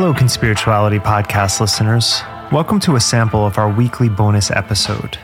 [0.00, 2.22] Hello, Conspirituality Podcast listeners.
[2.52, 5.18] Welcome to a sample of our weekly bonus episode.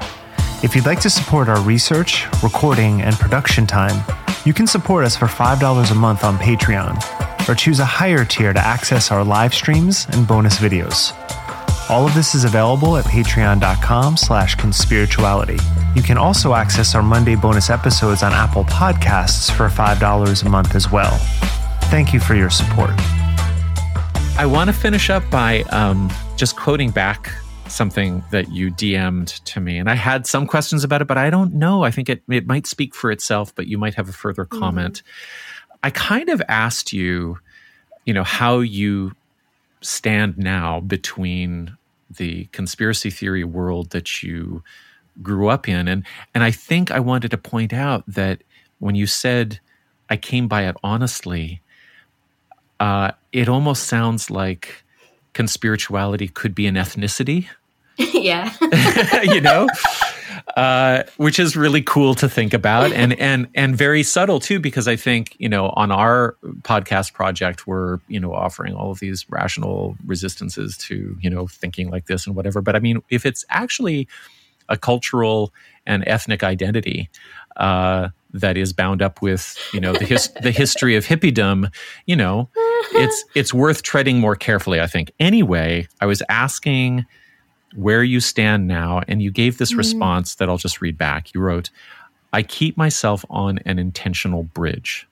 [0.65, 4.05] If you'd like to support our research, recording, and production time,
[4.45, 8.53] you can support us for $5 a month on Patreon, or choose a higher tier
[8.53, 11.13] to access our live streams and bonus videos.
[11.89, 15.63] All of this is available at patreon.com slash conspirituality.
[15.95, 20.75] You can also access our Monday bonus episodes on Apple Podcasts for $5 a month
[20.75, 21.17] as well.
[21.93, 22.91] Thank you for your support.
[24.37, 27.31] I want to finish up by um, just quoting back
[27.69, 29.79] something that you DM'd to me.
[29.79, 31.85] And I had some questions about it, but I don't know.
[31.85, 34.59] I think it, it might speak for itself, but you might have a further mm-hmm.
[34.59, 35.03] comment.
[35.03, 35.79] Mm-hmm.
[35.85, 37.39] I kind of asked you,
[38.07, 39.15] you know, how you
[39.83, 41.77] stand now between
[42.11, 44.65] the conspiracy theory world that you
[45.23, 45.87] grew up in.
[45.87, 48.43] And, and I think I wanted to point out that
[48.81, 49.61] when you said,
[50.11, 51.63] I came by it honestly,
[52.81, 54.85] uh, it almost sounds like
[55.35, 57.49] conspirituality could be an ethnicity.
[57.99, 58.53] yeah.
[59.23, 59.69] you know?
[60.57, 64.87] Uh, which is really cool to think about and and and very subtle too because
[64.87, 69.25] I think you know on our podcast project we're you know offering all of these
[69.31, 73.45] rational resistances to you know thinking like this and whatever but I mean if it's
[73.49, 74.07] actually
[74.69, 75.53] a cultural
[75.87, 77.11] and ethnic identity
[77.57, 81.73] uh, that is bound up with you know the his, the history of hippiedom
[82.07, 82.49] you know
[82.93, 87.05] it's it's worth treading more carefully i think anyway i was asking
[87.75, 89.79] where you stand now and you gave this mm.
[89.79, 91.71] response that i'll just read back you wrote
[92.33, 95.07] i keep myself on an intentional bridge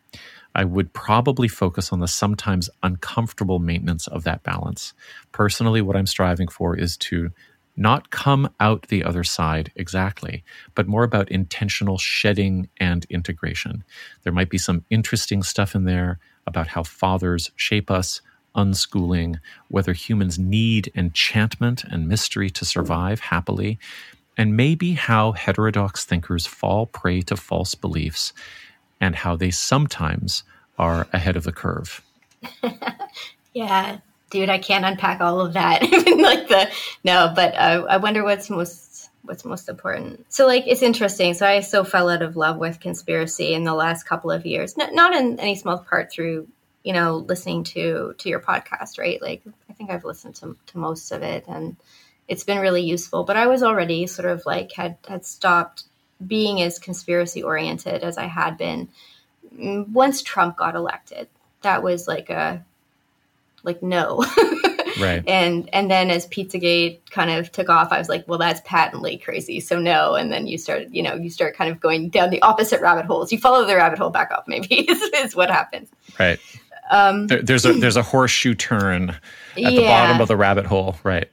[0.54, 4.92] I would probably focus on the sometimes uncomfortable maintenance of that balance.
[5.32, 7.30] Personally, what I'm striving for is to
[7.76, 13.82] not come out the other side exactly, but more about intentional shedding and integration.
[14.24, 18.20] There might be some interesting stuff in there about how fathers shape us,
[18.54, 23.78] unschooling, whether humans need enchantment and mystery to survive happily,
[24.36, 28.32] and maybe how heterodox thinkers fall prey to false beliefs
[29.00, 30.42] and how they sometimes
[30.78, 32.02] are ahead of the curve.
[33.54, 33.98] yeah,
[34.30, 35.82] dude, I can't unpack all of that.
[35.82, 36.70] like the
[37.04, 38.91] no, but uh, I wonder what's most
[39.22, 40.26] what's most important.
[40.32, 41.34] So like it's interesting.
[41.34, 44.74] So I so fell out of love with conspiracy in the last couple of years.
[44.78, 46.48] N- not in any small part through
[46.82, 49.20] you know listening to to your podcast, right?
[49.22, 51.76] Like I think I've listened to to most of it and
[52.28, 53.24] it's been really useful.
[53.24, 55.84] But I was already sort of like had had stopped
[56.24, 58.88] being as conspiracy oriented as I had been
[59.54, 61.28] mm, once Trump got elected.
[61.62, 62.64] That was like a
[63.62, 64.24] like no
[65.00, 65.22] right.
[65.26, 69.18] And and then as pizzagate kind of took off i was like well that's patently
[69.18, 69.60] crazy.
[69.60, 70.14] So no.
[70.14, 73.06] And then you started you know you start kind of going down the opposite rabbit
[73.06, 73.32] holes.
[73.32, 75.88] You follow the rabbit hole back up maybe is, is what happens.
[76.18, 76.38] Right.
[76.90, 79.18] Um, there, there's a there's a horseshoe turn at
[79.56, 79.70] yeah.
[79.70, 80.96] the bottom of the rabbit hole.
[81.04, 81.30] Right.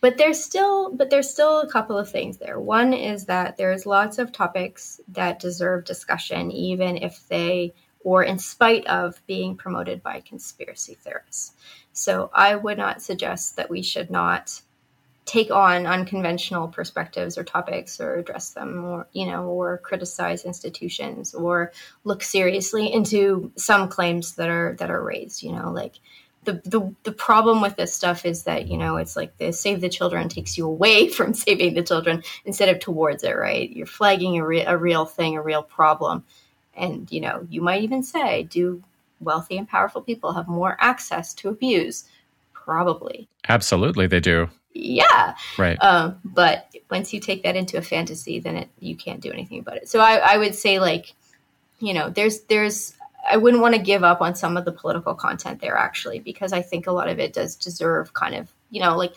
[0.00, 2.58] But there's still but there's still a couple of things there.
[2.58, 7.72] One is that there's lots of topics that deserve discussion even if they
[8.04, 11.52] or in spite of being promoted by conspiracy theorists.
[11.92, 14.60] So I would not suggest that we should not
[15.24, 21.32] take on unconventional perspectives or topics or address them or you know or criticize institutions
[21.32, 21.72] or
[22.04, 26.00] look seriously into some claims that are that are raised you know like
[26.44, 29.80] the, the the problem with this stuff is that you know it's like the save
[29.80, 33.86] the children takes you away from saving the children instead of towards it right you're
[33.86, 36.24] flagging a, re- a real thing a real problem
[36.76, 38.82] and, you know, you might even say, do
[39.20, 42.04] wealthy and powerful people have more access to abuse?
[42.52, 43.28] Probably.
[43.48, 44.48] Absolutely, they do.
[44.74, 45.34] Yeah.
[45.58, 45.76] Right.
[45.82, 49.58] Um, but once you take that into a fantasy, then it, you can't do anything
[49.58, 49.88] about it.
[49.88, 51.12] So I, I would say, like,
[51.78, 52.94] you know, there's, there's,
[53.30, 56.52] I wouldn't want to give up on some of the political content there actually, because
[56.52, 59.14] I think a lot of it does deserve kind of, you know, like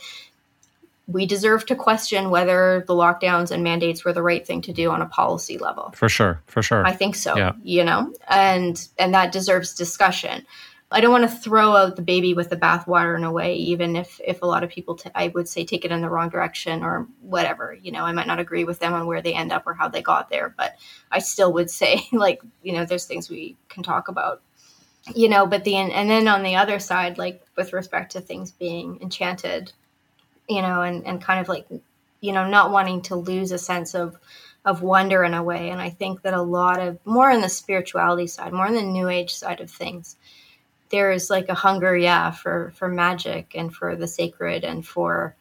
[1.08, 4.90] we deserve to question whether the lockdowns and mandates were the right thing to do
[4.90, 5.94] on a policy level.
[5.96, 6.86] For sure, for sure.
[6.86, 7.38] I think so.
[7.38, 7.54] Yeah.
[7.64, 10.46] You know, and and that deserves discussion.
[10.92, 13.96] I don't want to throw out the baby with the bathwater in a way, even
[13.96, 16.30] if if a lot of people, t- I would say, take it in the wrong
[16.30, 17.78] direction or whatever.
[17.80, 19.90] You know, I might not agree with them on where they end up or how
[19.90, 20.76] they got there, but
[21.12, 24.42] I still would say, like, you know, there's things we can talk about.
[25.14, 28.52] You know, but the and then on the other side, like with respect to things
[28.52, 29.72] being enchanted
[30.48, 31.68] you know, and, and kind of like,
[32.22, 34.18] you know, not wanting to lose a sense of
[34.66, 35.70] of wonder in a way.
[35.70, 38.82] And I think that a lot of more on the spirituality side, more on the
[38.82, 40.18] new age side of things,
[40.90, 45.36] there is like a hunger, yeah, for for magic and for the sacred and for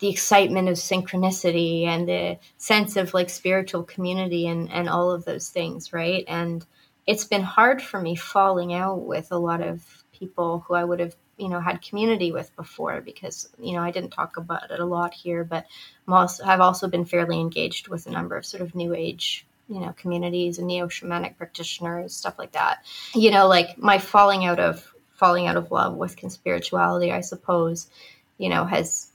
[0.00, 5.24] the excitement of synchronicity and the sense of like spiritual community and and all of
[5.24, 6.24] those things, right?
[6.26, 6.66] And
[7.06, 11.00] it's been hard for me falling out with a lot of people who I would
[11.00, 14.80] have you know had community with before because you know I didn't talk about it
[14.80, 15.66] a lot here, but
[16.06, 19.46] I'm also have also been fairly engaged with a number of sort of new age
[19.68, 22.84] you know communities and neo shamanic practitioners stuff like that.
[23.14, 27.88] You know, like my falling out of falling out of love with conspirituality, I suppose,
[28.38, 29.10] you know, has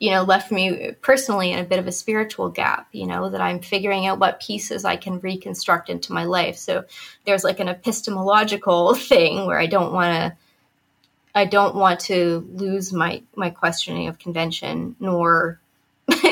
[0.00, 3.40] you know left me personally in a bit of a spiritual gap you know that
[3.40, 6.84] i'm figuring out what pieces i can reconstruct into my life so
[7.24, 10.36] there's like an epistemological thing where i don't want to
[11.34, 15.60] I don't want to lose my my questioning of convention, nor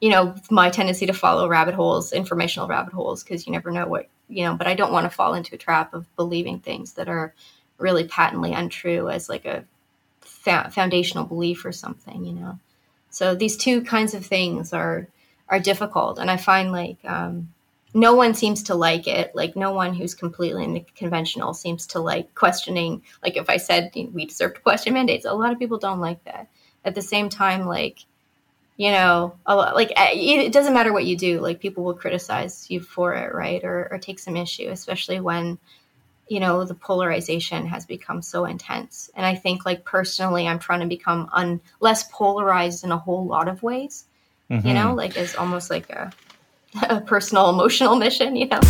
[0.00, 3.86] you know my tendency to follow rabbit holes, informational rabbit holes, because you never know
[3.86, 4.54] what you know.
[4.54, 7.34] But I don't want to fall into a trap of believing things that are
[7.78, 9.64] really patently untrue as like a
[10.20, 12.58] fa- foundational belief or something, you know.
[13.12, 15.06] So these two kinds of things are
[15.48, 17.52] are difficult, and I find like um,
[17.94, 19.34] no one seems to like it.
[19.34, 23.02] Like no one who's completely in the conventional seems to like questioning.
[23.22, 26.24] Like if I said we deserve to question mandates, a lot of people don't like
[26.24, 26.48] that.
[26.84, 27.98] At the same time, like
[28.78, 31.40] you know, a lot, like eh, it doesn't matter what you do.
[31.40, 35.58] Like people will criticize you for it, right, or, or take some issue, especially when
[36.32, 39.10] you know the polarization has become so intense.
[39.14, 43.26] And I think, like personally, I'm trying to become un- less polarized in a whole
[43.26, 44.06] lot of ways.
[44.50, 44.66] Mm-hmm.
[44.66, 46.10] You know, like it's almost like a
[46.88, 48.60] a personal emotional mission, you know.